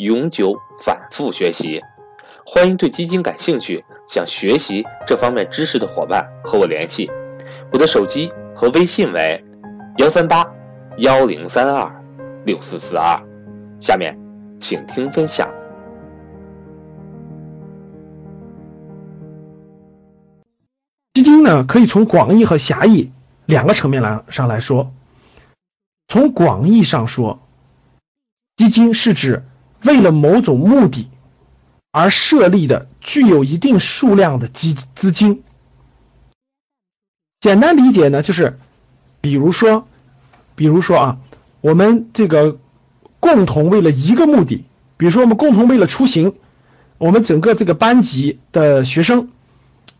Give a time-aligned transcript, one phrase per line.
[0.00, 1.82] 永久反复学习，
[2.46, 7.10] 欢迎对基金感兴趣、想学习这方面知识的伙伴和我联系。
[7.70, 9.44] 我的手机和微信为
[9.98, 10.42] 幺三八
[10.96, 12.02] 幺零三二
[12.46, 13.14] 六四四二。
[13.78, 14.18] 下面，
[14.58, 15.46] 请听分享。
[21.12, 23.12] 基金呢，可以从广义和狭义
[23.44, 24.94] 两个层面来上来说。
[26.08, 27.38] 从广义上说。
[28.56, 29.42] 基金是指
[29.82, 31.08] 为了某种目的
[31.90, 35.42] 而设立的具有一定数量的基资金。
[37.40, 38.58] 简单理解呢，就是
[39.20, 39.86] 比如说，
[40.54, 41.18] 比如说啊，
[41.60, 42.58] 我们这个
[43.18, 44.64] 共同为了一个目的，
[44.96, 46.34] 比如说我们共同为了出行，
[46.98, 49.30] 我们整个这个班级的学生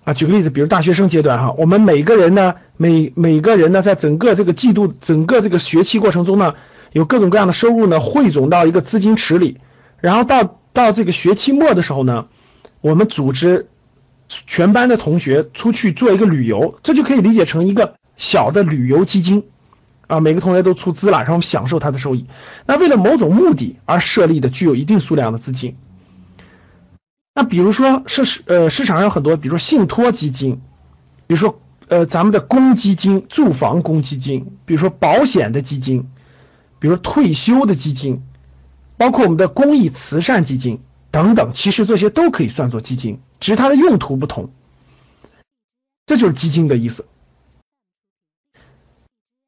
[0.05, 6.55] 啊，举个例子，比如大学生阶段哈，我们每个人呢，每每个人呢，在整个这个季度、整个这个学期过程中呢。
[6.93, 9.59] 有各种各样的收入呢，汇总到一个资金池里，
[10.01, 12.29] 然后到到这个学期末的时候呢，
[12.81, 13.69] 我们组织
[14.29, 19.45] 全班的同学出去做一个旅游，这就可以理解成一个小的旅游基金
[20.07, 22.27] 啊，每个同学都出资了，然后享受它的收益。
[22.67, 25.77] 那为了某种目的而设立的具有一定数量的资金，
[27.35, 30.61] 那比如说市呃市场上有很多，比如说信托基金，
[31.27, 36.09] 比如说呃咱们的公积金、住房公积金，比如说保险的基金。
[36.79, 38.23] 比如说退休的基金，
[39.01, 44.53] 包括我们的公益慈善基金等等，其实这些都可以算作基金，只是它的用途不同。
[46.05, 47.07] 这就是基金的意思。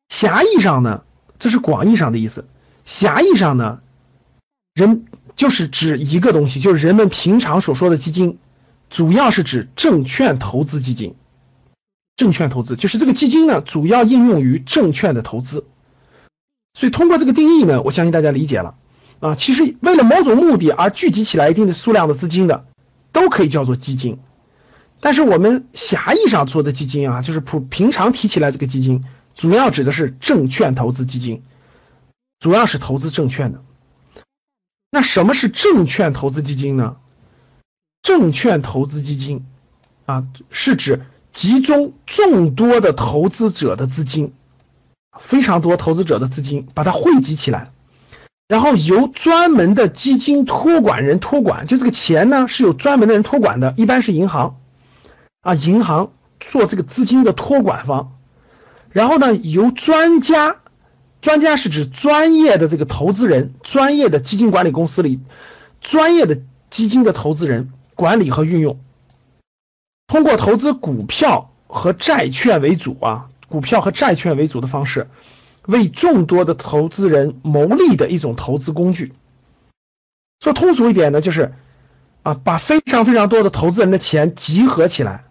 [0.08, 1.04] 狭义上呢，
[1.38, 2.44] 这是广义上的意思；
[2.86, 3.82] 狭义上呢，
[4.72, 5.04] 人
[5.36, 8.38] 就是指一个东西，就是人们平常所说的基金，
[8.88, 11.14] 主要是指证券投资基金。
[12.16, 15.66] 证券投资就是这个基金呢，主要应用于证券的投资。
[16.72, 18.76] 所以通过这个定义呢，我相信大家理解了
[19.22, 19.34] 啊。
[19.34, 22.66] 其实为了某种目的而聚集起来一定的数量的资金的，
[23.12, 24.18] 都可以叫做基金。
[25.00, 31.42] 但是我们狭义上做的基金啊，就是普平常提起来这个基金，主要指的是证券投资基金，
[32.38, 33.62] 主要是投资证券的。
[34.90, 36.96] 那什么是证券投资基金呢？
[38.02, 39.46] 证券投资基金
[40.06, 44.34] 啊，是指集中众多的投资者的资金。
[45.20, 47.70] 非常多投资者的资金，把它汇集起来，
[48.52, 54.60] 然后由专门的基金托管人托管，就这个钱呢是有专门的人托管的，一般是银行。
[55.40, 58.18] 啊，银行做这个资金的托管方，
[58.90, 60.56] 然后呢由专家，
[61.22, 65.20] 专家是指专业的这个投资人，专业的基金管理公司里
[65.80, 68.78] 专业的基金的投资人管理和运用，
[70.08, 73.28] 通过投资股票和债券为主啊。
[73.48, 75.08] 股票和债券为主的方式，
[75.66, 79.12] 为众多的投资人谋利的一种投资工具。
[80.40, 81.54] 说通俗一点呢，就是
[82.22, 85.24] 啊，把非常非常多的投资人的钱集合起来，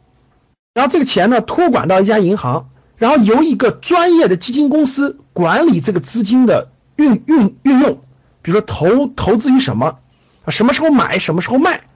[0.73, 8.01] 然后这个钱呢托管到一家银行，然后由一个专业的基金公司管理这个资金的运运运用，
[8.41, 9.99] 比如说投投资于什么
[10.45, 11.89] 啊，什么时候买，什么时候卖，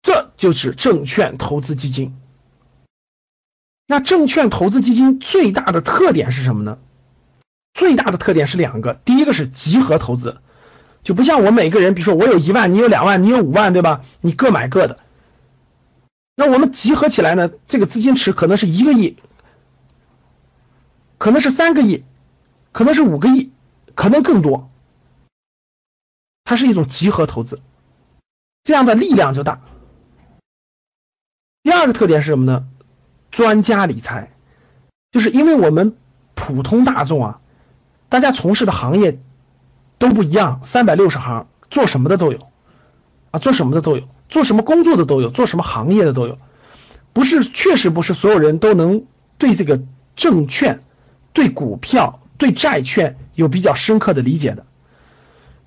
[0.00, 2.16] 这就是证券投资基金。
[3.86, 6.78] 那证券投资基金最大的特点是什么呢？
[7.74, 10.40] 最大的特点是两个，第一个是集合投资，
[11.02, 14.02] 就不像我每个人，比如说我有一万，你有两万，你有五万，对吧？
[14.20, 15.00] 你各买各的。
[16.36, 19.18] 那我们集合起来呢，这个资金池可能是一个亿，
[21.18, 22.04] 可能是三个亿，
[22.72, 23.52] 可能是五个亿，
[23.94, 24.70] 可能更多。
[26.44, 27.60] 它是一种集合投资，
[28.62, 29.60] 这样的力量就大。
[31.62, 32.66] 第二个特点是什么呢？
[33.34, 34.30] 专家理财，
[35.10, 35.96] 就是因为我们
[36.36, 37.40] 普通大众啊，
[38.08, 39.18] 大家从事的行业
[39.98, 42.38] 都不一样，三百六十行，做什么的都有。
[43.32, 46.38] 啊，做什么的都有，做什么工作的都有，做什么行业的都有，
[47.12, 49.06] 不是，确实不是所有人都能
[49.38, 49.82] 对这个
[50.14, 50.84] 证券、
[51.32, 54.64] 对股票、对债券有比较深刻的理解的，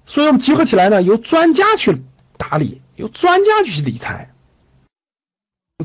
[0.05, 2.01] 所以我们集合起来呢，由专家去
[2.37, 4.31] 打理，由专家去理财，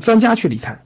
[0.01, 0.85] 专家去理财。